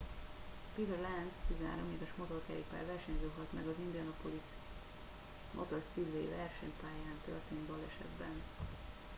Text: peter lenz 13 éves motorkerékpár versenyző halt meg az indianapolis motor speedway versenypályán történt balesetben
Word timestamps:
peter 0.75 0.99
lenz 1.01 1.33
13 1.47 1.79
éves 1.95 2.13
motorkerékpár 2.17 2.85
versenyző 2.85 3.31
halt 3.35 3.53
meg 3.53 3.67
az 3.67 3.73
indianapolis 3.85 4.43
motor 5.53 5.83
speedway 5.93 6.29
versenypályán 6.29 7.17
történt 7.25 7.67
balesetben 7.67 8.41